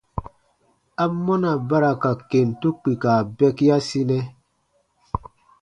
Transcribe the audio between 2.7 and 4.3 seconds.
kpika bɛkiasinɛ?